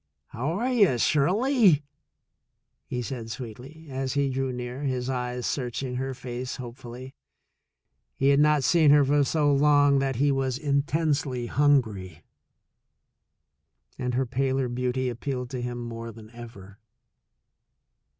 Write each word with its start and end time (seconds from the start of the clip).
''How 0.33 0.57
are 0.57 0.73
you, 0.73 0.97
Shirley?'* 0.97 1.83
he 2.87 2.99
asked 3.01 3.29
sweetly, 3.29 3.85
as 3.91 4.13
he 4.13 4.31
drew 4.31 4.51
near, 4.51 4.81
his 4.81 5.11
eyes 5.11 5.45
searching 5.45 5.97
her 5.97 6.15
face 6.15 6.55
hopefully. 6.55 7.13
He 8.15 8.29
had 8.29 8.39
not 8.39 8.63
seen 8.63 8.89
her 8.89 9.05
for 9.05 9.23
so 9.23 9.53
long 9.53 9.99
that 9.99 10.15
he 10.15 10.31
was 10.31 10.57
intensely 10.57 11.45
hungry, 11.45 12.23
and 13.99 14.15
her 14.15 14.25
paler 14.25 14.67
beauty 14.67 15.07
appealed 15.07 15.51
to 15.51 15.61
him 15.61 15.77
more 15.77 16.11
than 16.11 16.31
ever. 16.31 16.79